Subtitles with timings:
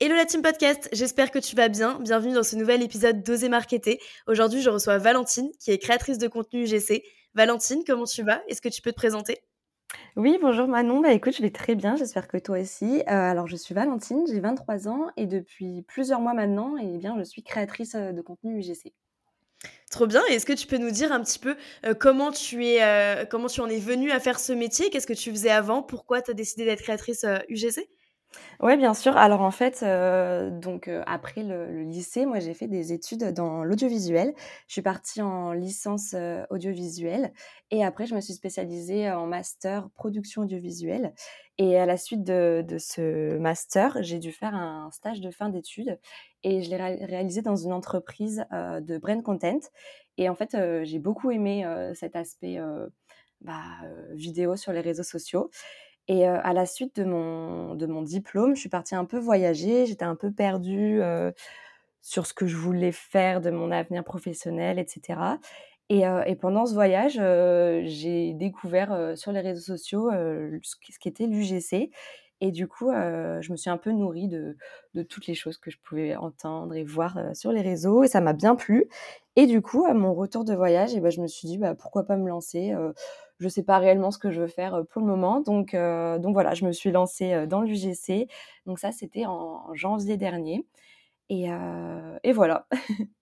[0.00, 1.98] Hello la team podcast, j'espère que tu vas bien.
[1.98, 3.98] Bienvenue dans ce nouvel épisode d'Oser Marketer.
[4.28, 7.02] Aujourd'hui, je reçois Valentine, qui est créatrice de contenu UGC.
[7.34, 8.40] Valentine, comment tu vas?
[8.46, 9.40] Est-ce que tu peux te présenter?
[10.14, 11.00] Oui, bonjour Manon.
[11.00, 13.00] Bah écoute, je vais très bien, j'espère que toi aussi.
[13.00, 17.16] Euh, alors, je suis Valentine, j'ai 23 ans et depuis plusieurs mois maintenant, eh bien,
[17.18, 18.92] je suis créatrice euh, de contenu UGC.
[19.90, 20.22] Trop bien.
[20.26, 23.60] Est-ce que tu peux nous dire un petit peu euh, comment tu es, comment tu
[23.60, 24.90] en es venue à faire ce métier?
[24.90, 25.82] Qu'est-ce que tu faisis avant?
[25.82, 27.88] Pourquoi tu as décidé d'être créatrice UGC
[28.60, 29.16] Ouais, bien sûr.
[29.16, 33.62] Alors en fait, euh, donc euh, après le, lycée, moi j'ai fait des études dans
[33.64, 34.34] l'audiovisuel.
[34.66, 37.32] Je suis partie en licence euh, audiovisuelle
[37.70, 41.14] et après je me suis spécialisée en master production audiovisuelle.
[41.58, 45.98] Et à la suite de, ce master, j'ai dû faire un stage de fin d'études
[46.44, 49.58] et je l'ai réalisé dans une entreprise de brand content.
[50.18, 52.60] Et en fait, j'ai beaucoup aimé cet aspect
[53.40, 53.64] bah,
[54.12, 55.50] vidéo sur les réseaux sociaux.
[56.08, 59.84] Et à la suite de mon, de mon diplôme, je suis partie un peu voyager,
[59.86, 61.00] j'étais un peu perdue
[62.00, 65.38] sur ce que je voulais faire de mon avenir professionnel, etc.
[65.90, 67.14] Et, et pendant ce voyage,
[67.86, 71.90] j'ai découvert sur les réseaux sociaux ce qu'était l'UGC.
[72.40, 74.56] Et du coup, je me suis un peu nourrie de,
[75.04, 78.04] toutes les choses que je pouvais entendre et voir sur les réseaux.
[78.04, 78.88] Et ça m'a bien plu.
[79.36, 81.74] Et du coup, à mon retour de voyage, et ben, je me suis dit, bah,
[81.74, 82.74] pourquoi pas me lancer
[83.40, 85.40] Je ne sais pas réellement ce que je veux faire pour le moment.
[85.40, 88.28] Donc, donc voilà, je me suis lancée dans l'UGC.
[88.66, 90.64] Donc ça, c'était en, janvier dernier.
[91.30, 91.48] Et,
[92.22, 92.68] et voilà.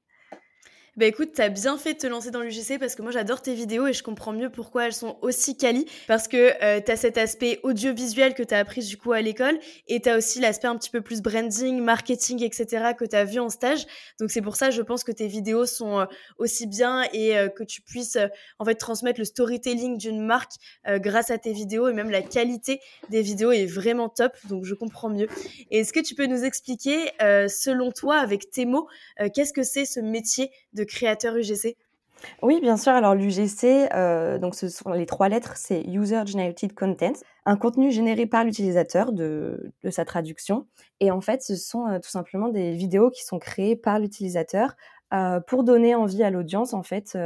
[0.97, 3.53] Bah écoute, t'as bien fait de te lancer dans l'UGC parce que moi j'adore tes
[3.53, 7.19] vidéos et je comprends mieux pourquoi elles sont aussi quali parce que euh, t'as cet
[7.19, 9.59] aspect audiovisuel que t'as appris du coup à l'école
[9.89, 12.95] et t'as aussi l'aspect un petit peu plus branding, marketing, etc.
[12.99, 13.85] que t'as vu en stage.
[14.19, 16.07] Donc c'est pour ça je pense que tes vidéos sont euh,
[16.39, 18.29] aussi bien et euh, que tu puisses euh,
[18.59, 20.53] en fait transmettre le storytelling d'une marque
[20.87, 22.81] grâce à tes vidéos et même la qualité
[23.11, 24.33] des vidéos est vraiment top.
[24.49, 25.29] Donc je comprends mieux.
[25.71, 28.89] Est-ce que tu peux nous expliquer selon toi avec tes mots
[29.35, 31.77] qu'est-ce que c'est ce métier de créateur UGC
[32.43, 32.93] oui, bien sûr.
[32.93, 37.13] Alors l'UGC, euh, donc ce sont les trois lettres, c'est User Generated Content,
[37.45, 40.67] un contenu généré par l'utilisateur de, sa traduction.
[41.01, 44.77] Et en fait, ce sont euh, tout simplement des vidéos qui sont créées par l'utilisateur
[45.13, 47.17] euh, pour donner envie à l'audience, en fait,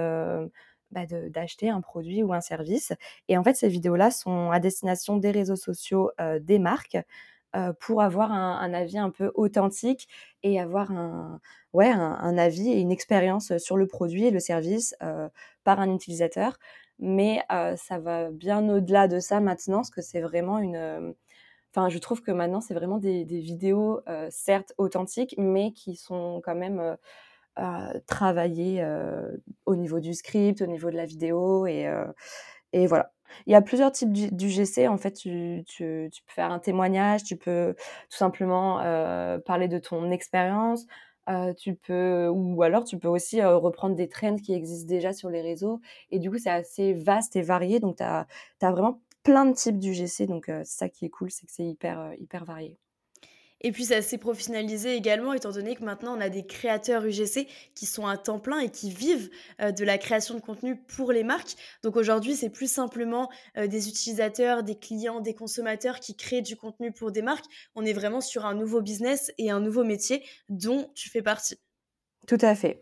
[0.91, 2.93] bah, d'acheter un produit ou un service.
[3.29, 6.11] Et en fait, ces vidéos-là sont à destination des réseaux sociaux,
[6.41, 6.99] des marques,
[7.81, 10.09] pour avoir un, avis un peu authentique
[10.43, 11.41] et avoir un,
[11.73, 14.95] ouais, un, avis et une expérience sur le produit et le service
[15.65, 16.59] par un utilisateur.
[16.99, 17.43] Mais
[17.77, 21.15] ça va bien au-delà de ça maintenant, parce que c'est vraiment une...
[21.73, 24.01] Enfin, je trouve que maintenant, c'est vraiment des, vidéos,
[24.31, 26.97] certes authentiques, mais qui sont quand même
[28.07, 28.85] travaillées
[29.67, 31.67] au niveau du script, au niveau de la vidéo.
[31.67, 31.89] Et,
[32.73, 33.13] et voilà.
[33.47, 34.89] Il y a plusieurs types d'UGC.
[34.89, 37.75] En fait, tu, tu, peux faire un témoignage, tu peux
[38.11, 40.87] tout simplement euh, parler de ton expérience.
[41.29, 45.13] Euh, tu peux, ou alors tu peux aussi euh, reprendre des trends qui existent déjà
[45.13, 45.81] sur les réseaux.
[46.11, 47.81] Et du coup, c'est assez vaste et varié.
[47.81, 48.27] Donc, tu as,
[48.63, 50.27] as, vraiment plein de types d'UGC.
[50.27, 52.79] Donc, c'est ça qui est cool, c'est que c'est hyper, hyper varié.
[53.61, 57.47] Et puis ça s'est professionnalisé également, étant donné que maintenant on a des créateurs UGC
[57.75, 61.13] qui sont à temps plein et qui vivent euh, de la création de contenu pour
[61.13, 61.57] les marques.
[61.83, 66.57] Donc aujourd'hui, c'est plus simplement euh, des utilisateurs, des clients, des consommateurs qui créent du
[66.57, 67.47] contenu pour des marques.
[67.75, 71.59] On est vraiment sur un nouveau business et un nouveau métier dont tu fais partie.
[72.27, 72.81] Tout à fait.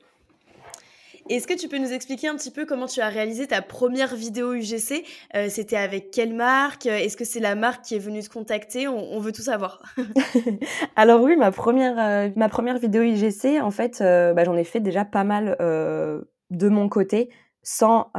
[1.29, 4.15] Est-ce que tu peux nous expliquer un petit peu comment tu as réalisé ta première
[4.15, 6.87] vidéo UGC euh, C'était avec quelle marque?
[6.87, 8.89] Est-ce que c'est la marque qui est venue te contacter?
[8.89, 9.83] On, veut tout savoir.
[10.97, 14.65] Alors oui, ma première, euh, ma première vidéo UGC, en fait, euh, bah, j'en ai
[14.65, 17.31] fait déjà pas mal de mon côté.
[17.71, 18.11] Sans,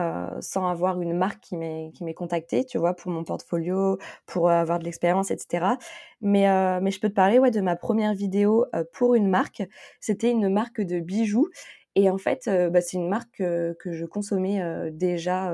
[0.42, 3.98] sans avoir une marque qui m'ait qui contactée, tu vois, pour mon portfolio,
[4.28, 5.66] pour avoir de l'expérience, etc.
[6.22, 6.45] Mais
[6.81, 9.63] mais je peux te parler ouais de ma première vidéo pour une marque.
[10.01, 11.48] C'était une marque de bijoux
[11.95, 15.53] et en fait, bah, c'est une marque que je consommais déjà.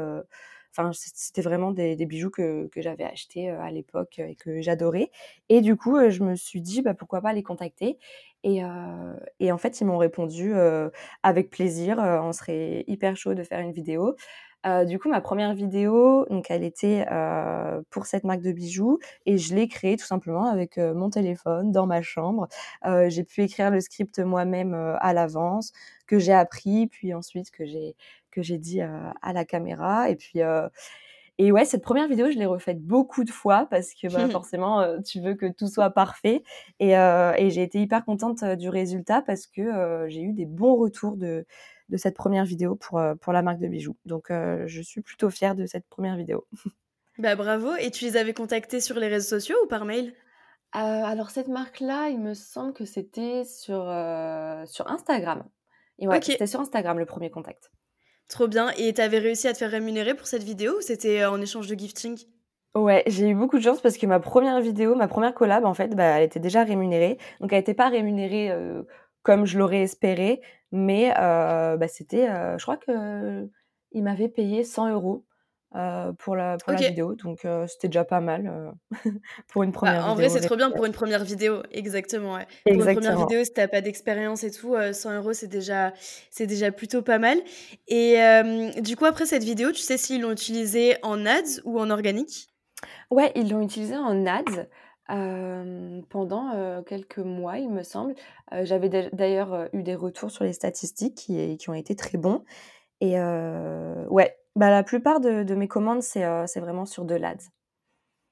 [0.72, 5.10] Enfin, c'était vraiment des, bijoux que, j'avais achetés à l'époque et que j'adorais.
[5.50, 7.98] Et du coup, je me suis dit, bah, pourquoi pas les contacter?
[8.44, 8.62] Et,
[9.40, 10.54] et en fait, ils m'ont répondu
[11.24, 14.16] avec plaisir, on serait hyper chaud de faire une vidéo.
[14.88, 17.06] Du coup, ma première vidéo, donc elle était
[17.90, 21.86] pour cette marque de bijoux et je l'ai créée tout simplement avec mon téléphone dans
[21.86, 22.48] ma chambre.
[23.08, 25.72] j'ai pu écrire le script moi-même à l'avance,
[26.08, 27.96] que j'ai appris, puis ensuite que j'ai
[28.32, 30.10] que j'ai dit à la caméra.
[30.10, 30.42] Et puis
[31.38, 35.02] et ouais, cette première vidéo, je l'ai refaite beaucoup de fois parce que bah, forcément,
[35.04, 36.44] tu veux que tout soit parfait.
[36.80, 41.18] Et, et j'ai été hyper contente du résultat parce que j'ai eu des bons retours
[41.18, 41.46] de,
[41.90, 43.98] de cette première vidéo pour, pour la marque de bijoux.
[44.06, 46.46] Donc, je suis plutôt fière de cette première vidéo.
[47.18, 47.74] Bah bravo.
[47.80, 50.14] Et tu les avais contactés sur les réseaux sociaux ou par mail?
[50.74, 53.84] Alors, cette marque-là, il me semble que c'était sur,
[54.68, 55.48] sur Instagram.
[56.00, 57.72] Et ouais, c'était sur Instagram le premier contact.
[58.28, 58.70] Trop bien.
[58.78, 61.68] Et t'avais réussi à te faire rémunérer pour cette vidéo ou c'était euh, en échange
[61.68, 62.18] de gifting?
[62.74, 65.74] Ouais, j'ai eu beaucoup de chance parce que ma première vidéo, ma première collab, en
[65.74, 67.18] fait, bah, elle était déjà rémunérée.
[67.40, 68.84] Donc, elle n'était pas rémunérée euh,
[69.26, 70.40] comme je l'aurais espéré,
[70.72, 72.28] mais bah, c'était,
[72.58, 73.50] je crois que
[73.92, 75.26] il m'avait payé 100 euros
[75.76, 77.16] euh, pour la, pour la vidéo.
[77.16, 79.10] Donc, euh, c'était déjà pas mal euh,
[79.48, 80.12] pour une première vidéo.
[80.12, 81.64] En vrai, c'est trop bien pour une première vidéo.
[81.72, 82.36] Exactement.
[82.36, 82.46] Ouais.
[82.66, 85.94] Pour une première vidéo, si t'as pas d'expérience et tout, 100 euros, c'est déjà,
[86.30, 87.40] c'est déjà plutôt pas mal.
[87.88, 88.18] Et
[88.80, 92.48] du coup, après cette vidéo, tu sais s'ils l'ont utilisée en ads ou en organique?
[93.10, 94.68] Ouais, ils l'ont utilisée en ads.
[95.08, 98.16] Pendant quelques mois, il me semble.
[98.64, 102.44] J'avais d'ailleurs eu des retours sur les statistiques qui, qui ont été très bons.
[103.02, 103.20] Et
[104.10, 107.50] ouais, bah, la plupart de, mes commandes, c'est vraiment sur de l'ADS.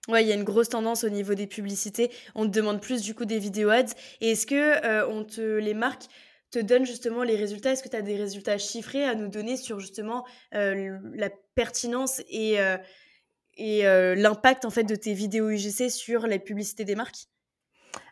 [0.10, 2.12] Ouais, il y a une grosse tendance au niveau des publicités.
[2.36, 3.94] On te demande plus du coup des vidéos ads.
[4.20, 6.08] Et est-ce que on te les marques
[6.52, 7.72] te donnent justement les résultats?
[7.72, 12.58] Est-ce que tu as des résultats chiffrés à nous donner sur justement la pertinence et,
[13.58, 13.84] et
[14.16, 17.28] l'impact en fait de tes vidéos UGC sur les publicités des marques?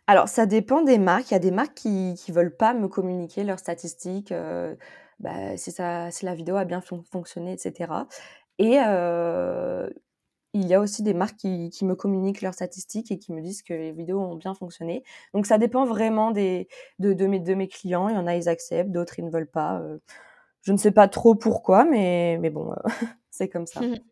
[0.08, 1.32] Alors, ça dépend des marques.
[1.32, 4.34] Il y a des marques qui ne veulent pas me communiquer leurs statistiques
[5.20, 7.94] bah, si, ça, si la vidéo a bien fonctionné, etc.
[8.58, 8.78] Et
[10.54, 13.42] il y a aussi des marques qui, qui, me communiquent leurs statistiques et qui me
[13.42, 15.04] disent que les vidéos ont bien fonctionné.
[15.34, 16.68] Donc ça dépend vraiment des,
[17.00, 18.10] de, de, mes, de mes clients.
[18.10, 19.82] Il y en a, ils acceptent, d'autres, ils ne veulent pas.
[20.64, 22.74] je ne sais pas trop pourquoi, mais, mais bon,
[23.30, 23.82] c'est comme ça.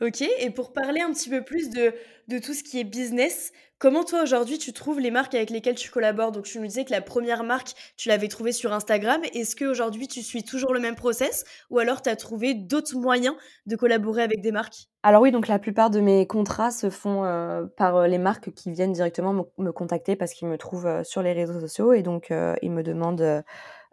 [0.00, 1.94] Ok, et pour parler un petit peu plus de,
[2.26, 5.76] de tout ce qui est business, comment toi aujourd'hui tu trouves les marques avec lesquelles
[5.76, 6.32] tu collabores?
[6.32, 9.20] Donc tu nous disais que la première marque, tu l'avais trouvée sur Instagram.
[9.34, 11.44] Est-ce qu'aujourd'hui tu suis toujours le même process?
[11.70, 13.36] Ou alors tu as trouvé d'autres moyens
[13.66, 14.88] de collaborer avec des marques?
[15.04, 18.52] Alors oui, donc la plupart de mes contrats se font euh, par euh, les marques
[18.52, 22.02] qui viennent directement me, contacter parce qu'ils me trouvent euh, sur les réseaux sociaux et
[22.02, 22.32] donc
[22.62, 23.44] ils me demandent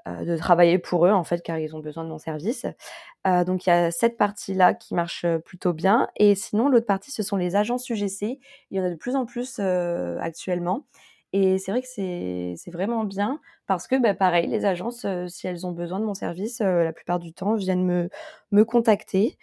[0.07, 2.65] de travailler pour eux en fait car ils ont besoin de mon service.
[3.27, 6.87] Euh, donc il y a cette partie-là qui marche euh, plutôt bien et sinon l'autre
[6.87, 8.39] partie ce sont les agences UGC.
[8.71, 10.85] Il y en a de plus en plus actuellement.
[11.33, 15.65] Et c'est vrai que c'est vraiment bien parce que, bah, pareil, les agences, si elles
[15.65, 18.09] ont besoin de mon service, la plupart du temps, viennent me,
[18.51, 19.37] me contacter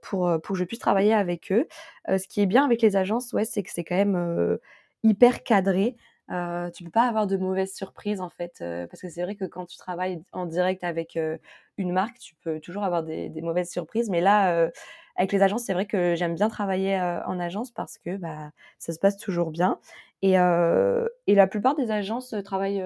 [0.00, 1.66] pour, pour que je puisse travailler avec eux.
[2.06, 4.58] ce qui est bien avec les agences, ouais, c'est que c'est quand même
[5.02, 5.96] hyper cadré.
[6.30, 9.34] Euh, tu peux pas avoir de mauvaises surprises en fait, euh, parce que c'est vrai
[9.34, 11.38] que quand tu travailles en direct avec euh,
[11.78, 14.10] une marque, tu peux toujours avoir des, mauvaises surprises.
[14.10, 14.70] Mais là, euh,
[15.16, 18.92] avec les agences, c'est vrai que j'aime bien travailler en agence parce que bah, ça
[18.92, 19.80] se passe toujours bien.
[20.22, 22.84] Et, et la plupart des agences travaillent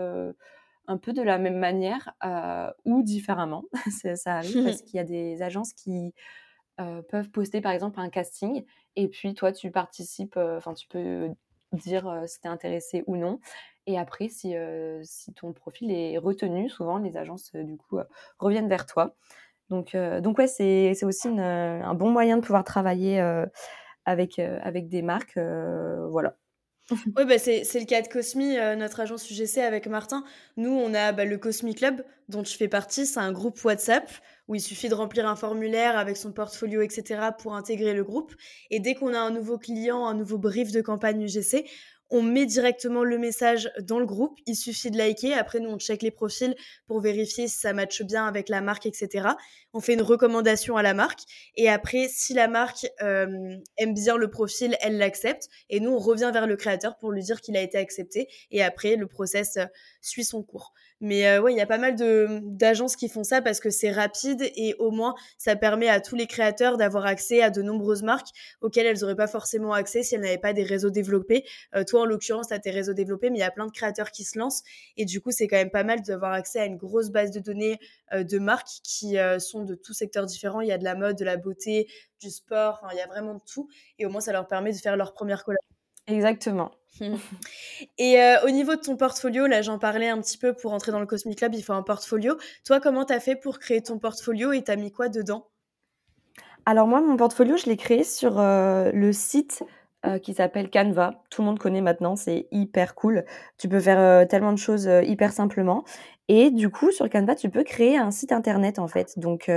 [0.87, 2.15] un peu de la même manière
[2.87, 3.65] ou différemment.
[4.17, 6.15] ça arrive parce qu'il y a des agences qui
[6.79, 8.65] peuvent poster par exemple un casting
[8.97, 11.29] et puis toi tu participes, enfin tu peux
[11.73, 13.39] dire si tu es intéressé ou non.
[13.87, 14.55] Et après, si,
[15.03, 17.99] si ton profil est retenu, souvent les agences du coup
[18.39, 19.17] reviennent vers toi.
[19.71, 23.21] Donc, donc ouais, c'est aussi un bon moyen de pouvoir travailler
[24.05, 25.37] avec, avec des marques.
[25.37, 26.37] voilà.
[27.17, 30.25] Oui, bah c'est le cas de Cosmi, notre agence UGC avec Martin.
[30.57, 33.07] Nous, on a bah, le Cosmi Club, dont je fais partie.
[33.07, 34.11] C'est un groupe WhatsApp
[34.49, 38.35] où il suffit de remplir un formulaire avec son portfolio, etc., pour intégrer le groupe.
[38.71, 41.65] Et dès qu'on a un nouveau client, un nouveau brief de campagne UGC,
[42.15, 44.39] on met directement le message dans le groupe.
[44.47, 45.33] Il suffit de liker.
[45.33, 46.55] Après, nous, on check les profils
[46.87, 49.31] pour vérifier si ça matche bien avec la marque, etc.
[49.73, 51.21] On fait une recommandation à la marque.
[51.57, 55.49] Et après, si la marque euh, aime bien le profil, elle l'accepte.
[55.71, 58.29] Et nous, on revient vers le créateur pour lui dire qu'il a été accepté.
[58.51, 59.65] Et après, le process euh,
[60.03, 60.75] suit son cours.
[61.03, 63.91] Mais euh, ouais, il y a pas mal d'agences qui font ça parce que c'est
[63.91, 68.05] rapide et au moins ça permet à tous les créateurs d'avoir accès à de nombreuses
[68.05, 68.29] marques
[68.61, 71.45] auxquelles elles n'auraient pas forcément accès si elles n'avaient pas des réseaux développés.
[71.75, 73.73] Euh, toi, en l'occurrence, tu as tes réseaux développés, mais il y a plein de
[73.73, 74.63] créateurs qui se lancent
[74.97, 77.41] et du coup, c'est quand même pas mal d'avoir accès à une grosse base de
[77.41, 77.81] données
[78.13, 80.61] euh, de marques qui sont de tous secteurs différents.
[80.61, 81.89] Il y a de la mode, de la beauté,
[82.21, 83.69] du sport, il y a vraiment de tout
[83.99, 85.77] et au moins ça leur permet de faire leur première collaboration.
[86.07, 86.71] Exactement.
[87.99, 91.01] Et au niveau de ton portfolio, là j'en parlais un petit peu pour entrer dans
[91.01, 92.37] le Cosmic Club, il faut un portfolio.
[92.65, 95.49] Toi, comment tu as fait pour créer ton portfolio et t'as mis quoi dedans?
[96.65, 99.65] Alors moi, mon portfolio, je l'ai créé sur le site
[100.23, 101.23] qui s'appelle Canva.
[101.31, 103.25] Tout le monde connaît maintenant, c'est hyper cool.
[103.59, 105.85] Tu peux faire tellement de choses hyper simplement.
[106.29, 109.19] Et du coup, sur Canva, tu peux créer un site internet en fait.
[109.19, 109.51] Donc,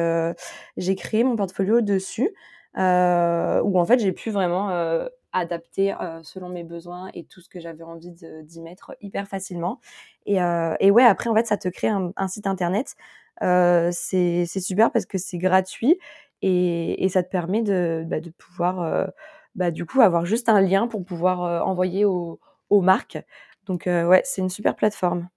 [0.77, 2.29] j'ai créé mon portfolio dessus,
[2.75, 7.83] où en fait, j'ai pu vraiment adapter selon mes besoins et tout ce que j'avais
[7.83, 9.79] envie d'y mettre hyper facilement.
[10.25, 10.37] Et,
[10.79, 12.95] et, ouais, après, en fait, ça te crée un, site internet.
[13.41, 15.99] c'est super parce que c'est gratuit
[16.41, 19.09] et, et, ça te permet de, bah, de pouvoir,
[19.55, 22.39] bah, du coup, avoir juste un lien pour pouvoir envoyer aux
[22.71, 23.17] marques.
[23.65, 25.27] Donc, ouais, c'est une super plateforme.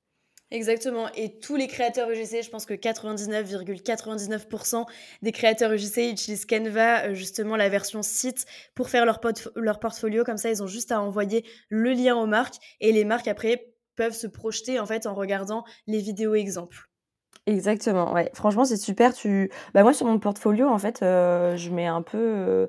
[0.51, 1.09] Exactement.
[1.15, 4.87] Et tous les créateurs UGC, je pense que 99,99%
[5.21, 9.21] des créateurs UGC utilisent Canva, euh, justement la version site, pour faire leur,
[9.57, 10.25] leur portfolio.
[10.25, 13.75] Comme ça, ils ont juste à envoyer le lien aux marques et les marques après
[13.95, 16.89] peuvent se projeter en fait en regardant les vidéos exemples.
[17.47, 18.15] Exactement.
[18.15, 18.31] Ouais.
[18.33, 19.13] Franchement, c'est super.
[19.13, 22.69] Tu, bah moi sur mon portfolio, en fait, euh, je mets un peu, euh,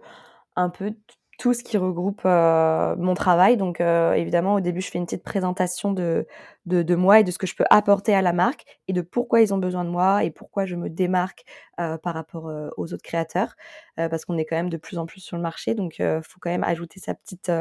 [0.58, 0.94] un peu
[1.38, 3.56] tout ce qui regroupe mon travail.
[3.56, 6.28] Donc, évidemment, au début, je fais une petite présentation de,
[6.66, 9.42] de, moi et de ce que je peux apporter à la marque et de pourquoi
[9.42, 11.44] ils ont besoin de moi et pourquoi je me démarque
[11.78, 13.56] par rapport aux autres créateurs.
[13.96, 15.74] parce qu'on est quand même de plus en plus sur le marché.
[15.74, 17.52] Donc, il faut quand même ajouter sa petite,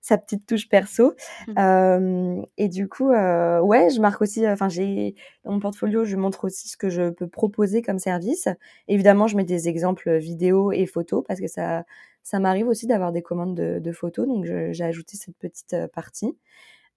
[0.00, 1.14] sa petite touche perso.
[1.48, 2.42] Mmh.
[2.58, 6.68] et du coup, ouais, je marque aussi, enfin, j'ai dans mon portfolio, je montre aussi
[6.68, 8.48] ce que je peux proposer comme service.
[8.88, 11.84] Évidemment, je mets des exemples vidéo et photos parce que ça
[12.24, 16.34] ça m'arrive aussi d'avoir des commandes de, photos, donc j'ai ajouté cette petite partie.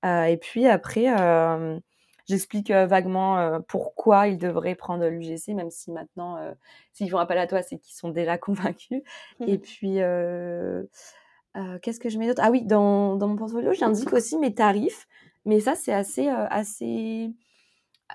[0.03, 1.07] Et puis après,
[2.27, 6.37] j'explique vaguement pourquoi ils devraient prendre l'UGC, même si maintenant,
[6.93, 9.01] s'ils font appel à toi, c'est qu'ils sont déjà convaincus.
[9.45, 9.97] Et puis,
[11.81, 12.41] qu'est-ce que je mets d'autre?
[12.43, 15.07] Ah oui, dans, mon portfolio, j'indique aussi mes tarifs,
[15.45, 17.31] mais ça, c'est assez, assez.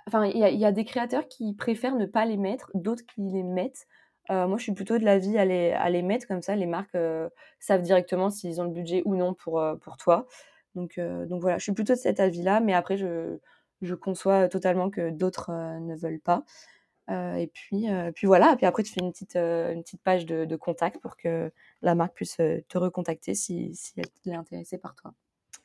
[0.07, 3.21] Enfin, il y, y, a des créateurs qui préfèrent ne pas les mettre, d'autres qui
[3.23, 3.87] les mettent.
[4.31, 6.55] Euh, moi, je suis plutôt de l'avis à les, à les mettre comme ça.
[6.55, 10.27] Les marques euh, savent directement s'ils ont le budget ou non pour, euh, pour toi.
[10.75, 12.61] Donc, donc voilà, je suis plutôt de cet avis-là.
[12.61, 13.39] Mais après, je,
[13.83, 15.51] je conçois totalement que d'autres
[15.81, 16.45] ne veulent pas.
[17.11, 18.53] et puis, puis voilà.
[18.53, 21.53] Et puis après, tu fais une petite, une petite page de, de, contact pour que
[21.83, 25.15] la marque puisse te recontacter si, si elle est intéressée par toi.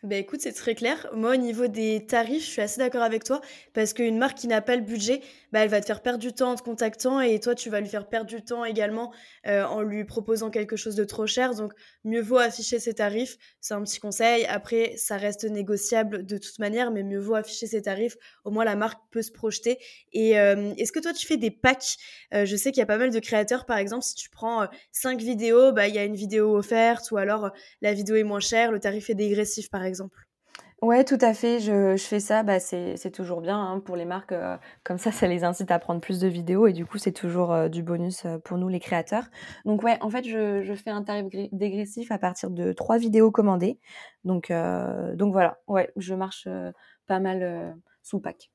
[0.04, 1.08] Bah écoute, c'est très clair.
[1.14, 3.42] Moi, au niveau des tarifs, je suis assez d'accord avec toi
[3.74, 6.34] parce qu'une marque qui n'a pas le budget, bah, elle va te faire perdre du
[6.34, 9.12] temps en te contactant et toi, tu vas lui faire perdre du temps également
[9.48, 11.56] euh, en lui proposant quelque chose de trop cher.
[11.56, 11.74] Donc,
[12.04, 13.38] mieux vaut afficher ses tarifs.
[13.60, 14.46] C'est un petit conseil.
[14.46, 18.18] Après, ça reste négociable de toute manière, mais mieux vaut afficher ses tarifs.
[18.46, 19.80] Au moins, la marque peut se projeter.
[20.14, 21.96] Et euh, est-ce que toi, tu fais des packs?
[22.36, 24.68] Euh, Je sais qu'il y a pas mal de créateurs, par exemple, si tu prends
[24.92, 27.50] 5 vidéos, bah, il y a une vidéo offerte ou alors
[27.82, 30.28] la vidéo est moins chère, le tarif est dégressif, par exemple exemple.
[30.84, 31.60] Ouais, tout à fait.
[31.60, 32.44] Je, fais ça.
[32.44, 34.32] Bah, c'est toujours bien hein, pour les marques.
[34.32, 37.12] Euh, comme ça, ça les incite à prendre plus de vidéos et du coup, c'est
[37.12, 39.26] toujours euh, du bonus euh, pour nous, les créateurs.
[39.66, 43.80] Donc, ouais, en fait, je, fais un tarif dégressif à partir de trois vidéos commandées.
[44.24, 44.52] Donc,
[45.16, 45.60] donc voilà.
[45.68, 46.48] Ouais, je marche
[47.08, 48.52] pas mal sous pack.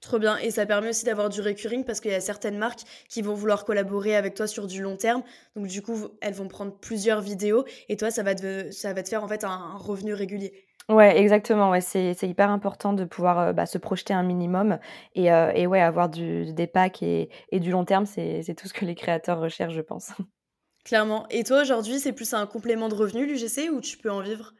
[0.00, 0.38] Trop bien.
[0.38, 3.34] Et ça permet aussi d'avoir du recurring parce qu'il y a certaines marques qui vont
[3.34, 5.22] vouloir collaborer avec toi sur du long terme.
[5.56, 9.02] Donc, du coup, elles vont prendre plusieurs vidéos et toi, ça va te, ça va
[9.02, 10.65] te faire en fait un revenu régulier.
[10.88, 11.70] Ouais, exactement.
[11.70, 14.78] Ouais, c'est c'est hyper important de pouvoir, euh, bah, se projeter un minimum
[15.16, 18.54] et euh, et ouais, avoir du des packs et et du long terme, c'est c'est
[18.54, 20.12] tout ce que les créateurs recherchent, je pense.
[20.84, 21.26] Clairement.
[21.28, 24.54] Et toi, aujourd'hui, c'est plus un complément de revenu, l'UGC, ou tu peux en vivre?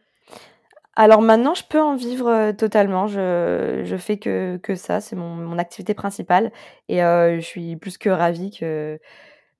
[0.94, 3.06] Alors maintenant, je peux en vivre, euh, totalement.
[3.06, 6.52] Je je fais que que ça, c'est mon mon activité principale
[6.88, 8.98] et je suis plus que ravie que,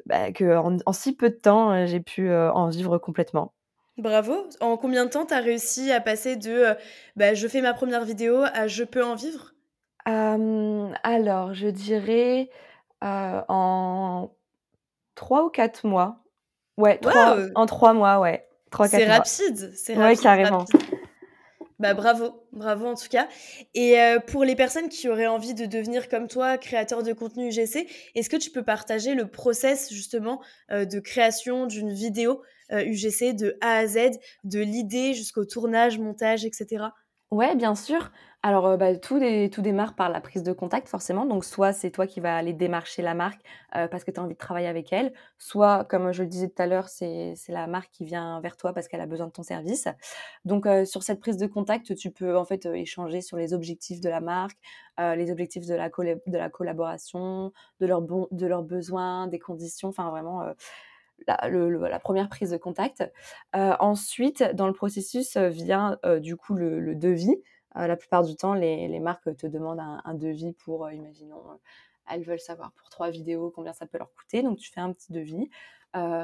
[0.07, 3.55] bah, qu'en en si peu de temps, j'ai pu, en vivre complètement.
[3.99, 4.49] Bravo.
[4.61, 6.75] En combien de temps tu as réussi à passer de euh,
[7.17, 9.53] bah, je fais ma première vidéo à je peux en vivre?
[10.05, 12.51] Alors, je dirais
[13.03, 14.31] euh, en
[15.15, 16.19] 3 ou 4 mois.
[16.77, 17.01] Ouais,
[17.55, 18.47] en 3 mois, ouais.
[18.89, 20.19] C'est rapide, c'est rapide.
[20.19, 20.65] Ouais, carrément.
[21.79, 23.29] Bah bravo, bravo en tout cas.
[23.75, 27.49] Et euh, pour les personnes qui auraient envie de devenir comme toi, créateur de contenu
[27.49, 30.41] UGC, est-ce que tu peux partager le process justement
[30.71, 36.45] de création d'une vidéo UGC euh, de A à Z, de l'idée jusqu'au tournage, montage,
[36.45, 36.87] etc.
[37.31, 38.13] Ouais, bien sûr.
[38.47, 39.19] Alors, euh, bah, tout,
[39.51, 41.27] tout, démarre par la prise de contact, forcément.
[41.27, 43.41] Donc, soit c'est toi qui vas aller démarcher la marque
[43.75, 46.49] euh, parce que tu as envie de travailler avec elle, soit, comme je le disais
[46.49, 49.33] tout à l'heure, c'est la marque qui vient vers toi parce qu'elle a besoin de
[49.33, 49.89] ton service.
[50.45, 54.09] Donc, sur cette prise de contact, tu peux en fait échanger sur les objectifs de
[54.09, 54.59] la marque,
[54.97, 59.89] les objectifs de la, de la collaboration, de leurs, bon, de leurs besoins, des conditions,
[59.89, 60.45] enfin vraiment
[61.27, 63.03] la, première prise de contact.
[63.53, 67.43] ensuite, dans le processus vient du coup le, devis.
[67.77, 71.43] La plupart du temps, les, marques te demandent un, devis pour, imaginons,
[72.11, 74.43] elles veulent savoir pour trois vidéos combien ça peut leur coûter.
[74.43, 75.51] Donc, tu fais un petit devis,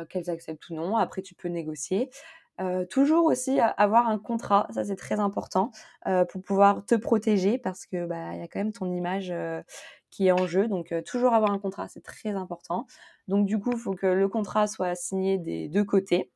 [0.08, 0.96] qu'elles acceptent ou non.
[0.96, 2.10] Après, tu peux négocier.
[2.90, 5.70] toujours aussi avoir un contrat, ça c'est très important
[6.30, 9.32] pour pouvoir te protéger parce que bah il y a quand même ton image
[10.10, 10.68] qui est en jeu.
[10.68, 12.86] Donc, toujours avoir un contrat, c'est très important.
[13.28, 16.30] Donc, du coup, il faut que le contrat soit signé des deux côtés,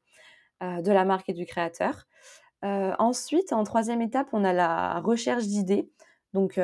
[0.61, 2.07] de la marque et du créateur.
[2.63, 5.91] Ensuite, en troisième étape, on a la recherche d'idées.
[6.33, 6.61] Donc,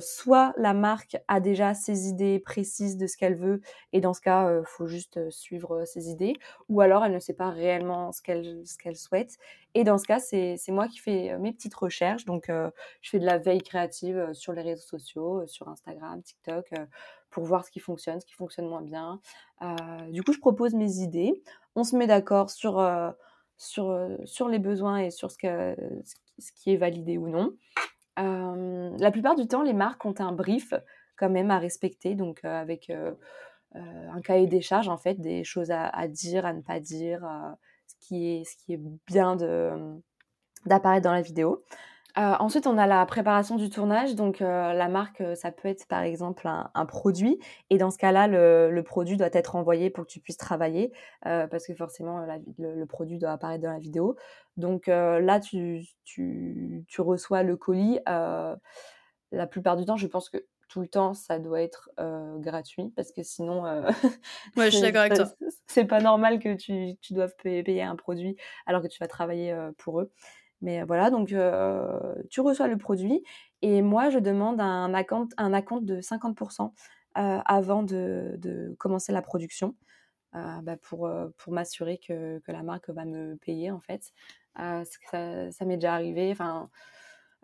[0.00, 3.60] soit la marque a déjà ses idées précises de ce qu'elle veut,
[3.92, 6.34] et dans ce cas, il faut juste suivre ses idées,
[6.70, 9.36] ou alors elle ne sait pas réellement ce qu'elle ce qu'elle souhaite.
[9.74, 12.24] Et dans ce cas, c'est moi qui fais mes petites recherches.
[12.24, 16.70] Donc, je fais de la veille créative sur les réseaux sociaux, sur Instagram, TikTok,
[17.28, 19.20] pour voir ce qui fonctionne, ce qui fonctionne moins bien.
[20.10, 21.42] du coup, je propose mes idées.
[21.76, 22.78] On se met d'accord sur,
[23.62, 27.56] sur, sur les besoins et sur ce, qui est validé ou non
[28.16, 30.74] la plupart du temps, les marques ont un brief
[31.16, 32.92] quand même à respecter, donc avec
[33.74, 37.26] un cahier des charges, en fait, des choses à, dire, à ne pas dire,
[37.86, 39.36] ce qui est bien
[40.66, 41.64] d'apparaître dans la vidéo.
[42.18, 44.14] Euh, ensuite, on a la préparation du tournage.
[44.14, 47.38] Donc, euh, la marque, euh, ça peut être par exemple un, produit.
[47.70, 50.92] Et dans ce cas-là, le, produit doit être envoyé pour que tu puisses travailler,
[51.22, 52.26] parce que forcément,
[52.58, 54.16] le, produit doit apparaître dans la vidéo.
[54.56, 57.98] Donc là, tu, tu, reçois le colis.
[58.06, 60.38] la plupart du temps, je pense que
[60.68, 61.90] tout le temps, ça doit être
[62.38, 63.62] gratuit, parce que sinon,
[64.56, 65.26] ouais, je suis d'accord avec toi.
[65.66, 69.56] C'est pas normal que tu, tu doives payer un produit alors que tu vas travailler
[69.78, 70.12] pour eux.
[70.62, 71.34] Mais voilà, donc
[72.30, 73.22] tu reçois le produit
[73.60, 76.72] et moi, je demande un account, un de 50%
[77.14, 79.74] avant de, commencer la production
[80.32, 84.12] bah, pour, pour m'assurer que, que, la marque va me payer en fait.
[84.56, 84.84] ça,
[85.50, 86.30] ça m'est déjà arrivé.
[86.30, 86.70] Enfin,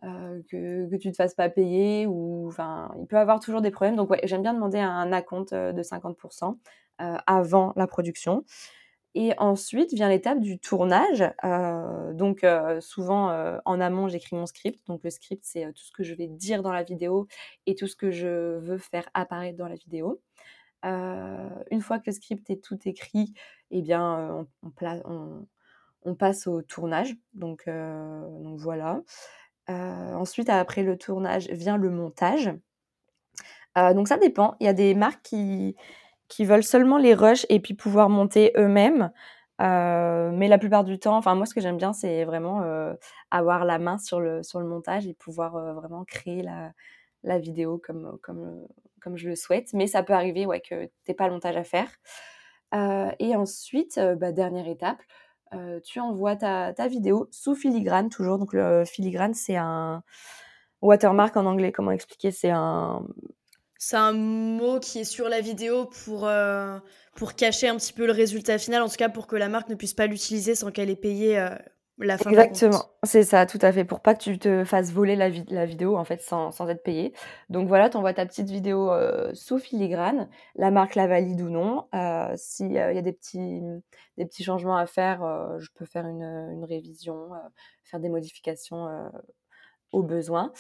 [0.01, 3.61] que, que, tu ne te fasses pas payer ou enfin il peut y avoir toujours
[3.61, 6.57] des problèmes donc ouais j'aime bien demander un acompte de 50%
[6.99, 8.45] avant la production
[9.15, 11.25] et ensuite vient l'étape du tournage.
[11.45, 14.87] Euh, donc euh, souvent euh, en amont, j'écris mon script.
[14.87, 17.27] Donc le script, c'est tout ce que je vais dire dans la vidéo
[17.67, 20.21] et tout ce que je veux faire apparaître dans la vidéo.
[20.85, 23.35] une fois que le script est tout écrit,
[23.71, 27.15] eh bien on, passe au tournage.
[27.35, 27.69] Donc
[28.57, 29.03] voilà.
[29.69, 32.51] ensuite, après le tournage, vient le montage.
[33.77, 34.57] donc ça dépend.
[34.61, 35.77] Il y a des marques qui
[36.29, 39.11] qui veulent seulement les rushs et puis pouvoir monter eux-mêmes.
[39.61, 42.95] Euh, mais la plupart du temps, enfin moi ce que j'aime bien c'est vraiment euh,
[43.33, 46.73] avoir la main sur le, sur le montage et pouvoir euh, vraiment créer la,
[47.25, 48.67] la vidéo comme, comme,
[49.01, 49.73] comme je le souhaite.
[49.73, 51.91] Mais ça peut arriver ouais, que tu pas le montage à faire.
[53.19, 55.01] et ensuite, bah, dernière étape,
[55.85, 58.39] tu envoies ta, ta, vidéo sous filigrane toujours.
[58.39, 60.03] Donc le filigrane c'est un
[60.83, 62.31] watermark en anglais, comment expliquer?
[62.31, 63.05] C'est un
[63.79, 66.79] c'est un mot qui est sur la vidéo pour, euh,
[67.15, 69.69] pour cacher un petit peu le résultat final, en tout cas pour que la marque
[69.69, 71.51] ne puisse pas l'utiliser sans qu'elle ait payé euh,
[71.99, 75.15] la fin Exactement, c'est ça, tout à fait, pour pas que tu te fasses voler
[75.15, 77.15] la, vidéo en fait sans, sans être payé.
[77.51, 81.49] Donc voilà, tu envoies ta petite vidéo euh, sous filigrane, la marque la valide ou
[81.49, 81.87] non.
[82.37, 83.63] S'il y a des petits,
[84.17, 85.21] des petits changements à faire,
[85.59, 87.31] je peux faire une, une révision,
[87.85, 88.89] faire des modifications
[89.93, 90.53] au besoin.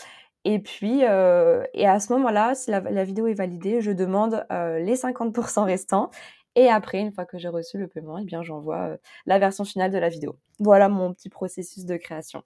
[0.50, 4.78] Et puis, euh, et à ce moment-là, si la, vidéo est validée, je demande euh,
[4.78, 6.08] les 50% restants.
[6.54, 9.90] Et après, une fois que j'ai reçu le paiement, eh j'envoie euh, la version finale
[9.90, 10.38] de la vidéo.
[10.58, 12.42] Voilà mon petit processus de création.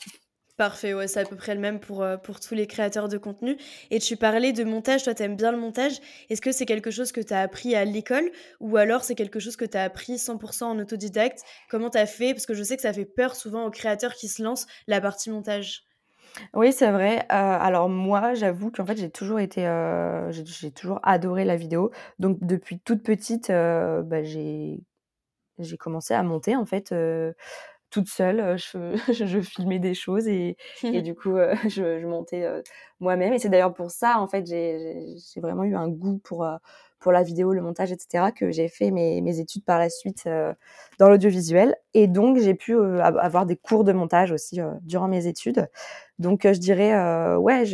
[0.56, 3.56] Parfait, ouais, c'est à peu près le même pour, pour tous les créateurs de contenu.
[3.92, 6.00] Et tu parlais de montage, toi, tu aimes bien le montage.
[6.28, 9.38] Est-ce que c'est quelque chose que tu as appris à l'école ou alors c'est quelque
[9.38, 11.44] chose que tu as appris 100% en autodidacte?
[11.70, 12.34] Comment tu as fait?
[12.34, 15.00] Parce que je sais que ça fait peur souvent aux créateurs qui se lancent, la
[15.00, 15.84] partie montage.
[16.54, 17.20] Oui, c'est vrai.
[17.20, 21.90] Euh, alors moi, j'avoue qu'en fait, j'ai toujours été, euh, j'ai toujours adoré la vidéo.
[22.18, 24.80] Donc depuis toute petite, euh, bah, j'ai
[25.58, 26.94] j'ai commencé à monter en fait,
[27.90, 28.56] toute seule.
[28.58, 30.56] Je je filmais des choses et
[30.92, 31.36] et du coup,
[31.68, 32.46] je je montais,
[33.00, 36.46] moi-même et c'est d'ailleurs pour ça, en fait, j'ai j'ai vraiment eu un goût pour,
[37.02, 40.54] pour la vidéo, le montage, etc., que j'ai fait mes, études par la suite euh,
[40.98, 41.76] dans l'audiovisuel.
[41.94, 45.68] Et donc, j'ai pu euh, avoir des cours de montage aussi euh, durant mes études.
[46.18, 46.94] Donc, je dirais,
[47.36, 47.64] ouais,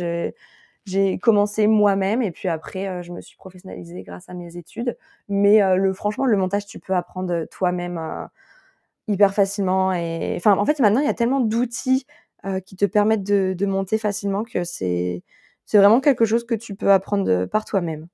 [0.85, 4.97] j'ai commencé moi-même et puis après, je me suis professionnalisée grâce à mes études.
[5.27, 5.61] Mais
[5.93, 7.99] franchement, le montage, tu peux apprendre toi-même
[9.07, 9.89] hyper facilement.
[10.35, 12.07] Enfin, en fait, maintenant, il y a tellement d'outils
[12.65, 15.21] qui te permettent de, monter facilement que c'est
[15.71, 18.07] vraiment quelque chose que tu peux apprendre par toi-même.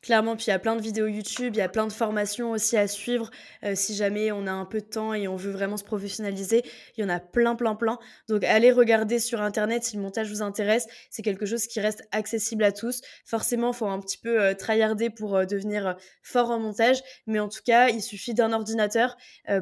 [0.00, 2.52] Clairement, puis il y a plein de vidéos YouTube, il y a plein de formations
[2.52, 3.30] aussi à suivre.
[3.64, 6.62] Euh, si jamais on a un peu de temps et on veut vraiment se professionnaliser,
[6.96, 7.98] il y en a plein, plein, plein.
[8.28, 10.86] Donc allez regarder sur Internet si le montage vous intéresse.
[11.10, 13.00] C'est quelque chose qui reste accessible à tous.
[13.24, 17.02] Forcément, il faut un petit peu euh, tryharder pour euh, devenir fort en montage.
[17.26, 19.16] Mais en tout cas, il suffit d'un ordinateur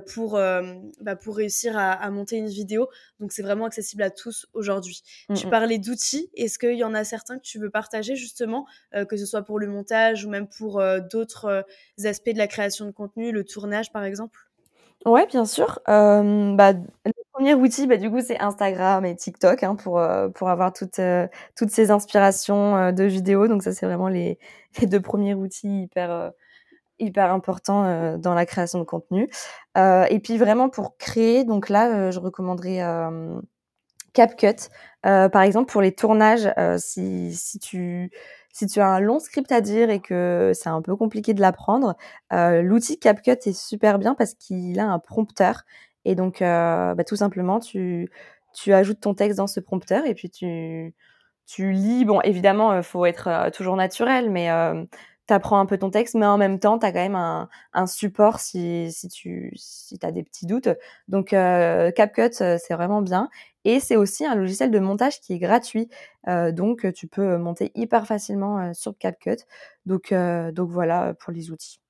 [0.06, 0.32] pour,
[1.00, 2.88] bah, pour réussir à, monter une vidéo.
[3.20, 5.02] Donc c'est vraiment accessible à tous aujourd'hui.
[5.34, 6.30] Tu parlais d'outils.
[6.34, 8.66] Est-ce qu'il y en a certains que tu veux partager justement,
[9.08, 12.46] que ce soit pour le montage ou même pour euh, d'autres euh, aspects de la
[12.46, 14.38] création de contenu, le tournage par exemple?
[15.04, 15.78] Ouais, bien sûr.
[15.86, 20.48] bah, le premier outil, bah, du coup, c'est Instagram et TikTok hein, pour, euh, pour
[20.48, 21.00] avoir toutes,
[21.54, 23.46] toutes ces inspirations de vidéos.
[23.46, 24.38] Donc ça, c'est vraiment les,
[24.80, 26.32] les, deux premiers outils hyper,
[26.98, 29.30] hyper importants dans la création de contenu.
[29.76, 32.80] et puis vraiment pour créer, donc là, je recommanderais
[34.12, 34.70] CapCut.
[35.02, 38.10] par exemple, pour les tournages, si, si tu
[38.56, 41.42] si tu as un long script à dire et que c'est un peu compliqué de
[41.42, 41.94] l'apprendre,
[42.32, 45.64] euh, l'outil CapCut est super bien parce qu'il a un prompteur.
[46.06, 48.10] Et donc, euh, bah, tout simplement, tu,
[48.54, 50.94] tu ajoutes ton texte dans ce prompteur et puis tu,
[51.46, 52.06] tu lis.
[52.06, 54.48] Bon, évidemment, il faut être euh, toujours naturel, mais
[55.26, 57.48] tu apprends un peu ton texte, mais en même temps, tu as quand même un,
[57.72, 60.68] un support si, si tu si as des petits doutes.
[61.08, 63.28] Donc, CapCut, c'est vraiment bien.
[63.66, 65.88] Et c'est aussi un logiciel de montage qui est gratuit.
[66.28, 69.44] Euh, donc, tu peux monter hyper facilement euh, sur CapCut.
[69.86, 71.80] Donc, euh, donc voilà pour les outils.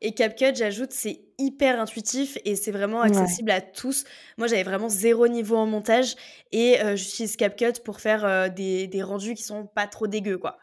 [0.00, 4.04] Et CapCut, j'ajoute, c'est hyper intuitif et c'est vraiment accessible à tous.
[4.38, 6.16] Moi, j'avais vraiment zéro niveau en montage
[6.50, 10.58] et j'utilise CapCut pour faire des, des, rendus qui sont pas trop dégueux, quoi.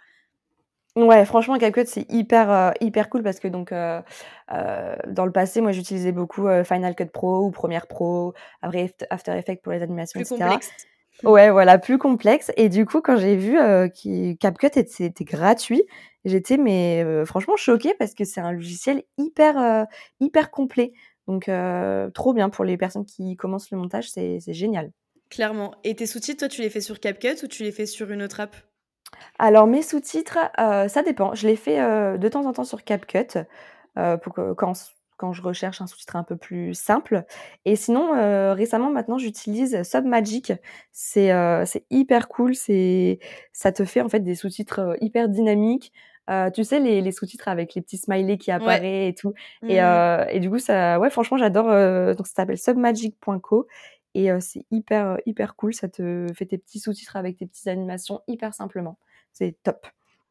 [0.95, 4.01] Ouais, franchement, CapCut, c'est hyper, euh, hyper cool parce que donc, euh,
[4.53, 9.33] euh, dans le passé, moi, j'utilisais beaucoup Final Cut Pro ou Premiere Pro, après After
[9.33, 10.71] Effects pour les animations, plus complexe.
[11.23, 12.51] Ouais, voilà, plus complexe.
[12.55, 15.83] Et du coup, quand j'ai vu que CapCut était, gratuit,
[16.23, 19.85] j'étais mais franchement choquée parce que c'est un logiciel hyper,
[20.21, 20.93] hyper complet.
[21.27, 21.49] Donc,
[22.13, 24.91] trop bien pour les personnes qui commencent le montage, c'est génial.
[25.29, 25.73] Clairement.
[25.83, 28.21] Et tes sous-titres, toi, tu les fais sur CapCut ou tu les fais sur une
[28.21, 28.55] autre app?
[29.39, 31.35] Alors mes sous-titres, euh, ça dépend.
[31.35, 33.37] Je les fais, euh, de temps en temps sur CapCut,
[33.97, 34.73] euh, pour que quand
[35.17, 37.23] quand je recherche un sous-titre un peu plus simple
[37.63, 38.11] et sinon,
[38.53, 40.51] récemment maintenant j'utilise Submagic.
[40.91, 41.31] C'est,
[41.65, 43.19] c'est hyper cool, c'est
[43.53, 45.93] ça te fait en fait des sous-titres, hyper dynamiques.
[46.53, 50.25] tu sais les les sous-titres avec les petits smileys qui apparaissent et tout et mmh
[50.31, 51.67] et du coup ça ouais franchement j'adore,
[52.13, 53.67] donc ça s'appelle submagic.co
[54.15, 55.73] et c'est hyper, hyper cool.
[55.73, 58.97] Ça te fait tes petits sous-titres avec tes petites animations hyper simplement.
[59.35, 59.85] C'est top.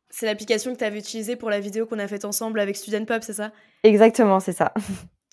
[0.08, 3.04] C'est l'application que tu avais utilisée pour la vidéo qu'on a faite ensemble avec Student
[3.04, 3.52] Pop, c'est ça?
[3.82, 4.72] Exactement, c'est ça.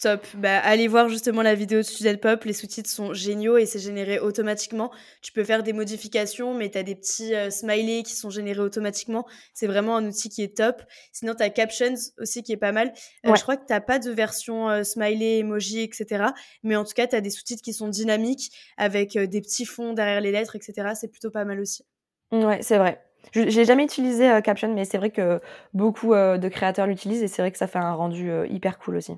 [0.01, 0.25] Top.
[0.34, 2.43] Bah, allez voir justement la vidéo de Student Pop.
[2.43, 4.91] Les sous-titres sont géniaux et c'est généré automatiquement.
[5.21, 9.27] Tu peux faire des modifications, mais tu as des petits smileys qui sont générés automatiquement.
[9.53, 10.81] C'est vraiment un outil qui est top.
[11.12, 12.91] Sinon, tu as Captions aussi qui est pas mal.
[13.23, 16.29] Je crois que tu pas de version smiley, emoji, etc.
[16.63, 19.93] Mais en tout cas, tu as des sous-titres qui sont dynamiques avec des petits fonds
[19.93, 20.93] derrière les lettres, etc.
[20.99, 21.86] C'est plutôt pas mal aussi.
[22.31, 22.99] Ouais, c'est vrai.
[23.34, 25.39] Je n'ai jamais utilisé Caption, mais c'est vrai que
[25.73, 29.17] beaucoup de créateurs l'utilisent et c'est vrai que ça fait un rendu hyper cool aussi.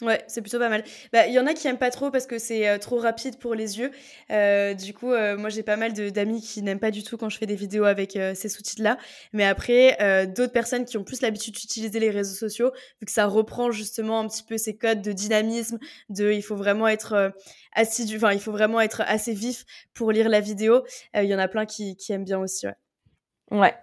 [0.00, 0.84] Ouais, c'est plutôt pas mal.
[1.12, 3.36] Bah, il y en a qui aiment pas trop parce que c'est euh, trop rapide
[3.40, 3.90] pour les yeux.
[4.30, 7.28] Euh, du coup, euh, moi j'ai pas mal d'amis qui n'aiment pas du tout quand
[7.28, 8.96] je fais des vidéos avec ces sous-titres-là.
[9.32, 13.26] Mais après, d'autres personnes qui ont plus l'habitude d'utiliser les réseaux sociaux, vu que ça
[13.26, 15.78] reprend justement un petit peu ces codes de dynamisme,
[16.10, 17.32] de il faut vraiment être
[17.74, 20.84] assidu, enfin il faut vraiment être assez vif pour lire la vidéo.
[21.14, 22.66] Il y en a plein qui, aiment bien aussi.
[23.50, 23.74] Ouais.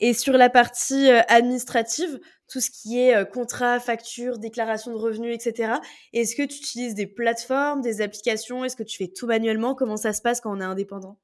[0.00, 5.34] Et sur la partie administrative, tout ce qui est euh, contrat, facture, déclaration de revenus,
[5.34, 5.74] etc.
[6.12, 8.64] Est-ce que tu utilises des plateformes, des applications?
[8.64, 9.74] Est-ce que tu fais tout manuellement?
[9.74, 11.16] Comment ça se passe quand on est indépendant?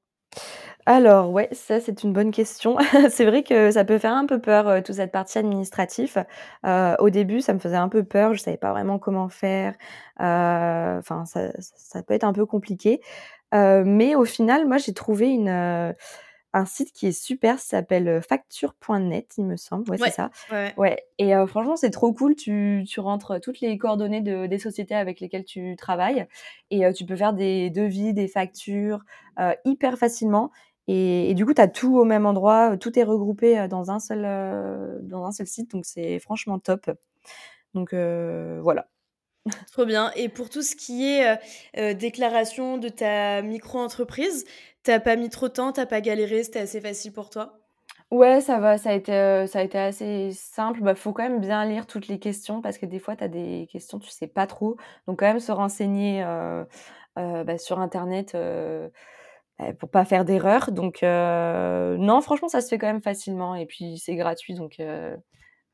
[0.87, 2.77] Alors ouais, ça c'est une bonne question.
[3.09, 6.25] c'est vrai que ça peut faire un peu peur, euh, toute cette partie administrative.
[6.65, 9.75] Euh, au début, ça me faisait un peu peur, je savais pas vraiment comment faire.
[10.17, 13.01] Enfin, ça, ça, peut être un peu compliqué.
[13.53, 15.93] mais au final, moi j'ai trouvé une
[16.53, 19.89] un site qui est super, ça s'appelle facture.net, il me semble.
[19.89, 20.31] Ouais, c'est ça.
[20.77, 21.05] Ouais.
[21.17, 22.35] Et franchement, c'est trop cool.
[22.35, 26.27] Tu, tu rentres toutes les coordonnées de, des sociétés avec lesquelles tu travailles
[26.69, 28.99] et tu peux faire des devis, des factures
[29.65, 30.51] hyper facilement.
[30.87, 33.99] Et, et, du coup, tu as tout au même endroit, tout est regroupé dans un
[33.99, 34.21] seul,
[35.03, 35.71] dans un seul site.
[35.71, 36.89] Donc, c'est franchement top.
[37.73, 38.87] Donc, voilà.
[39.71, 40.11] Trop bien.
[40.15, 44.45] Et pour tout ce qui est déclaration de ta micro-entreprise,
[44.83, 47.59] T'as pas mis trop de temps, t'as pas galéré, c'était assez facile pour toi?
[48.09, 50.81] Ouais, ça va, ça a été, euh, ça a été assez simple.
[50.81, 53.27] Bah, faut quand même bien lire toutes les questions parce que des fois, tu as
[53.27, 54.77] des questions, tu sais pas trop.
[55.07, 56.65] Donc, quand même se renseigner euh,
[57.19, 58.35] euh, bah, sur Internet
[59.59, 60.71] bah, pour pas faire d'erreur.
[60.71, 63.53] Donc, non, franchement, ça se fait quand même facilement.
[63.55, 64.55] Et puis, c'est gratuit.
[64.55, 64.81] Donc,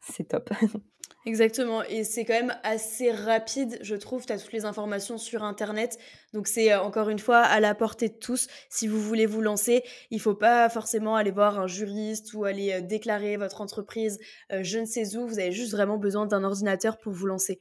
[0.02, 0.50] c'est top.
[1.28, 4.26] Exactement, et c'est quand même assez rapide, je trouve.
[4.26, 6.00] Tu as toutes les informations sur Internet,
[6.32, 8.48] donc c'est euh, encore une fois à la portée de tous.
[8.70, 12.72] Si vous voulez vous lancer, il faut pas forcément aller voir un juriste ou aller
[12.72, 14.20] euh, déclarer votre entreprise
[14.54, 15.28] euh, je ne sais où.
[15.28, 17.60] Vous avez juste vraiment besoin d'un ordinateur pour vous lancer.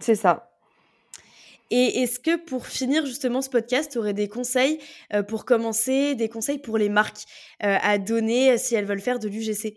[0.00, 0.50] C'est ça.
[1.70, 4.78] Et est-ce que pour finir justement ce podcast, tu aurais des conseils
[5.28, 7.24] pour commencer, des conseils pour les marques
[7.58, 9.74] à donner si elles veulent faire de l'UGC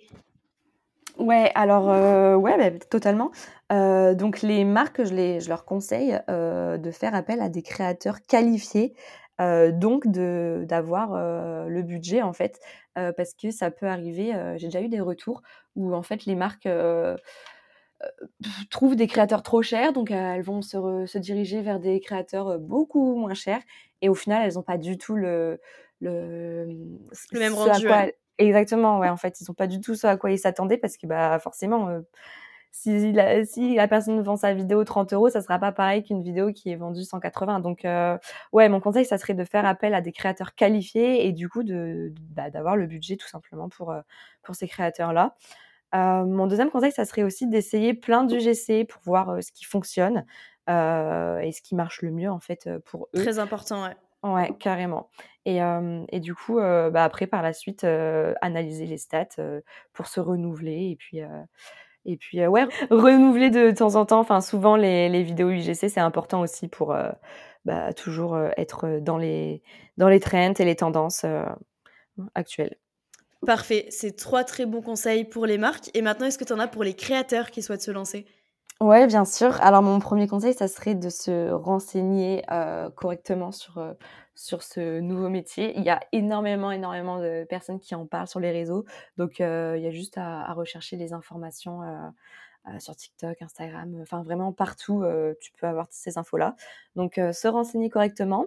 [1.17, 3.31] Ouais, alors, euh, ouais, bah, totalement.
[3.71, 7.63] Euh, donc les marques, je les je leur conseille, euh, de faire appel à des
[7.63, 8.93] créateurs qualifiés,
[9.39, 11.11] donc de d'avoir,
[11.67, 12.59] le budget, en fait,
[12.95, 15.43] parce que ça peut arriver, j'ai déjà eu des retours
[15.75, 16.67] où, en fait, les marques,
[18.69, 23.15] trouvent des créateurs trop chers, donc elles vont se se diriger vers des créateurs, beaucoup
[23.15, 23.61] moins chers
[24.01, 25.59] et au final, elles n'ont pas du tout le
[25.99, 26.67] le,
[27.31, 27.87] Le même rendu,
[28.39, 30.97] Exactement, ouais, en fait, ils sont pas du tout ce à quoi ils s'attendaient parce
[30.97, 32.01] que, bah, forcément, euh,
[32.71, 36.69] si, la, personne vend sa vidéo 30 euros, ça sera pas pareil qu'une vidéo qui
[36.69, 37.59] est vendue 180.
[37.61, 38.17] Donc, euh,
[38.53, 41.63] ouais, mon conseil, ça serait de faire appel à des créateurs qualifiés et du coup,
[42.35, 44.01] bah, d'avoir le budget tout simplement pour, euh,
[44.43, 45.35] pour ces créateurs-là.
[45.93, 50.25] mon deuxième conseil, ça serait aussi d'essayer plein d'UGC pour voir ce qui fonctionne
[50.67, 53.23] et ce qui marche le mieux, en fait, pour eux.
[53.23, 53.95] Très important, ouais.
[54.23, 55.09] Ouais, carrément.
[55.45, 55.59] Et,
[56.09, 57.83] et du coup, bah, après, par la suite,
[58.41, 59.37] analyser les stats
[59.93, 60.89] pour se renouveler.
[60.91, 61.19] Et puis,
[62.05, 64.19] et puis ouais, renouveler de temps en temps.
[64.19, 66.95] Enfin, souvent, les, les vidéos UGC, c'est important aussi pour
[67.65, 69.61] bah, toujours être dans les,
[69.97, 71.25] dans les trends et les tendances
[72.35, 72.75] actuelles.
[73.45, 73.85] Parfait.
[73.89, 75.91] C'est trois très bons conseils pour les marques.
[75.93, 78.25] Et maintenant, est-ce que tu en as pour les créateurs qui souhaitent se lancer?
[78.79, 79.59] Ouais, bien sûr.
[79.61, 82.43] Alors mon premier conseil, ça serait de se renseigner,
[82.95, 83.95] correctement sur,
[84.35, 85.75] sur ce nouveau métier.
[85.77, 88.85] Il y a énormément, énormément de personnes qui en parlent sur les réseaux,
[89.17, 89.43] donc il
[89.81, 91.81] y a juste à rechercher les informations,
[92.79, 95.03] sur TikTok, Instagram, enfin vraiment partout,
[95.41, 96.55] tu peux avoir ces infos-là.
[96.95, 98.45] Donc se renseigner correctement.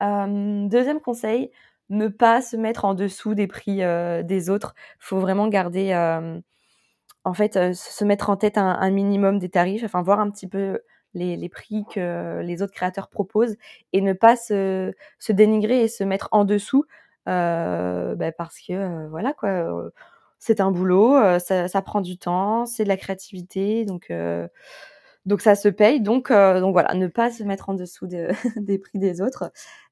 [0.00, 1.50] Deuxième conseil,
[1.90, 3.78] ne pas se mettre en dessous des prix,
[4.24, 4.74] des autres.
[5.00, 5.92] Faut vraiment garder,
[7.26, 10.46] en fait, euh, se mettre en tête un, minimum des tarifs, enfin voir un petit
[10.46, 10.78] peu
[11.12, 13.56] les, prix que les autres créateurs proposent
[13.92, 14.92] et ne pas se,
[15.28, 16.84] dénigrer et se mettre en dessous
[17.28, 19.90] euh, bah, parce que euh, voilà quoi,
[20.38, 24.12] c'est un boulot, ça, prend du temps, c'est de la créativité, donc
[25.40, 28.06] ça se paye, donc voilà, ne pas se mettre en dessous
[28.56, 29.50] des prix des autres.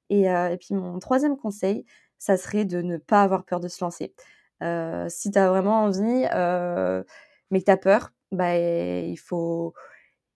[0.09, 0.27] Et,
[0.61, 1.85] puis mon troisième conseil,
[2.17, 4.15] ça serait de ne pas avoir peur de se lancer.
[4.63, 7.03] Euh, si tu as vraiment envie, euh,
[7.51, 9.75] mais que tu as peur, bah, il, faut,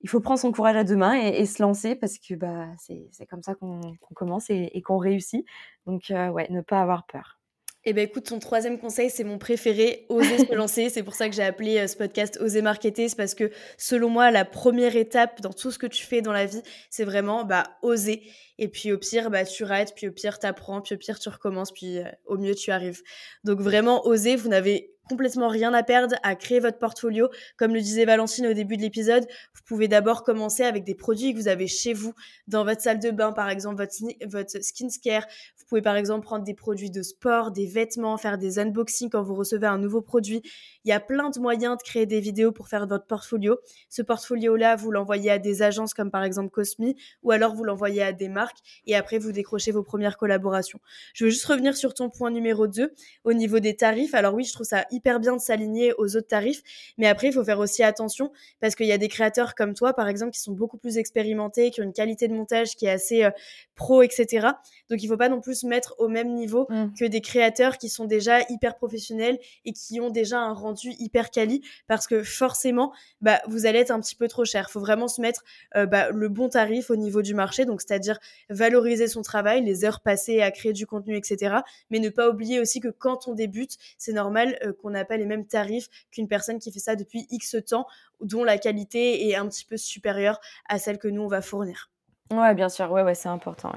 [0.03, 3.27] il faut prendre son courage à deux mains et, se lancer parce que bah, c'est
[3.27, 3.81] comme ça qu'on
[4.15, 5.47] commence et, qu'on réussit.
[5.87, 7.38] Donc, euh, ouais, ne pas avoir peur.
[7.85, 10.91] Eh bien, écoute, ton troisième conseil, c'est mon préféré, oser se lancer.
[10.91, 13.09] C'est pour ça que j'ai appelé ce podcast Oser marketer.
[13.09, 16.33] C'est parce que, selon moi, la première étape dans tout ce que tu fais dans
[16.33, 18.23] la vie, c'est vraiment bah, oser.
[18.59, 21.19] Et puis au pire, bah, tu rates, puis au pire, tu apprends, puis au pire,
[21.19, 23.03] tu recommences, puis euh, au mieux, tu arrives.
[23.45, 27.29] Donc vraiment, oser, vous n'avez complètement rien à perdre à créer votre portfolio.
[27.57, 31.33] Comme le disait Valentine au début de l'épisode, vous pouvez d'abord commencer avec des produits
[31.33, 32.15] que vous avez chez vous,
[32.47, 33.95] dans votre salle de bain, par exemple, votre,
[34.27, 35.27] votre skincare.
[35.59, 39.23] Vous pouvez par exemple prendre des produits de sport, des vêtements, faire des unboxings quand
[39.23, 40.43] vous recevez un nouveau produit.
[40.85, 43.59] Il y a plein de moyens de créer des vidéos pour faire votre portfolio.
[43.89, 48.03] Ce portfolio-là, vous l'envoyez à des agences comme par exemple Cosmi, ou alors vous l'envoyez
[48.03, 50.81] à des marques et après vous décrochez vos premières collaborations.
[51.15, 52.95] Je veux juste revenir sur ton point numéro 2
[53.25, 54.15] au niveau des tarifs.
[54.15, 56.63] Alors oui, je trouve ça bien de s'aligner aux autres tarifs,
[56.99, 58.31] mais après il faut faire aussi attention
[58.61, 61.71] parce qu'il y a des créateurs comme toi par exemple qui sont beaucoup plus expérimentés,
[61.71, 63.31] qui ont une qualité de montage qui est assez euh,
[63.75, 64.49] pro, etc.
[64.91, 66.87] Donc il faut pas non plus se mettre au même niveau mmh.
[66.99, 71.31] que des créateurs qui sont déjà hyper professionnels et qui ont déjà un rendu hyper
[71.31, 74.67] quali parce que forcément bah, vous allez être un petit peu trop cher.
[74.69, 75.43] Il faut vraiment se mettre
[75.77, 78.19] euh, bah, le bon tarif au niveau du marché, donc c'est-à-dire
[78.51, 81.57] valoriser son travail, les heures passées à créer du contenu, etc.
[81.91, 85.17] Mais ne pas oublier aussi que quand on débute, c'est normal euh, qu'on n'a pas
[85.17, 87.87] les mêmes tarifs qu'une personne qui fait ça depuis X temps,
[88.21, 91.91] dont la qualité est un petit peu supérieure à celle que nous, on va fournir.
[92.33, 93.73] Ouais, bien sûr, ouais, ouais, c'est important.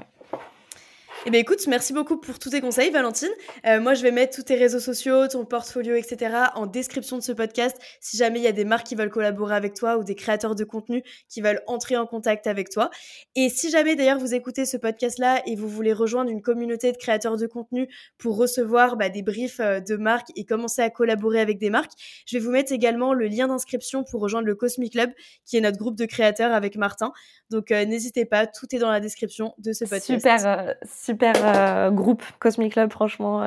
[1.24, 3.30] Eh bien, écoute, merci beaucoup pour tous tes conseils, Valentine.
[3.64, 6.34] Euh, moi, je vais mettre tous tes réseaux sociaux, ton portfolio, etc.
[6.56, 7.76] en description de ce podcast.
[8.00, 10.56] Si jamais il y a des marques qui veulent collaborer avec toi ou des créateurs
[10.56, 12.90] de contenu qui veulent entrer en contact avec toi.
[13.36, 16.96] Et si jamais, d'ailleurs, vous écoutez ce podcast-là et vous voulez rejoindre une communauté de
[16.96, 17.86] créateurs de contenu
[18.18, 21.92] pour recevoir bah, des briefs euh, de marques et commencer à collaborer avec des marques,
[22.26, 25.12] je vais vous mettre également le lien d'inscription pour rejoindre le Cosmic Club,
[25.46, 27.12] qui est notre groupe de créateurs avec Martin.
[27.48, 30.04] Donc, euh, n'hésitez pas, tout est dans la description de ce podcast.
[30.04, 33.42] Super, super super euh, groupe Cosmic Club, franchement.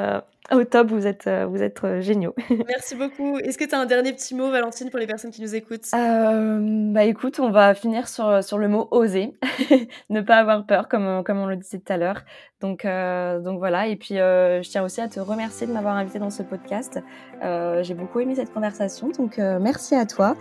[0.52, 2.36] Au top, vous êtes, euh, vous êtes euh, géniaux.
[2.68, 3.40] Merci beaucoup.
[3.40, 5.88] Est-ce que tu as un dernier petit mot, Valentine, pour les personnes qui nous écoutent?
[5.96, 6.60] Euh,
[6.92, 9.34] Bah écoute, on va finir sur, sur le mot oser,
[10.10, 12.22] ne pas avoir peur, comme, comme on le disait tout à l'heure.
[12.62, 16.32] Donc, donc voilà, et puis je tiens aussi à te remercier de m'avoir invité dans
[16.32, 17.00] ce podcast.
[17.42, 20.36] J'ai beaucoup aimé cette conversation, donc merci à toi.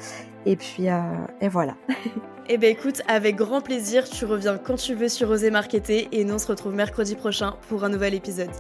[0.47, 0.87] Et puis,
[1.41, 1.75] et voilà.
[2.51, 6.25] Eh ben écoute, avec grand plaisir, tu reviens quand tu veux sur Oser Marketer et
[6.25, 8.51] nous on se retrouve mercredi prochain pour un nouvel épisode.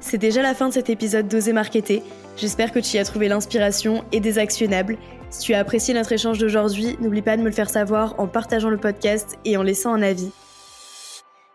[0.00, 2.02] C'est déjà la fin de cet épisode d'Oser Marketer.
[2.36, 4.96] J'espère que tu y as trouvé l'inspiration et des actionnables.
[5.30, 8.28] Si tu as apprécié notre échange d'aujourd'hui, n'oublie pas de me le faire savoir en
[8.28, 10.30] partageant le podcast et en laissant un avis.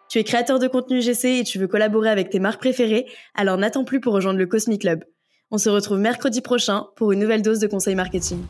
[0.10, 3.58] Tu es créateur de contenu GC et tu veux collaborer avec tes marques préférées, alors
[3.58, 5.04] n'attends plus pour rejoindre le Cosmic Club.
[5.50, 8.44] On se retrouve mercredi prochain pour une nouvelle dose de conseils marketing.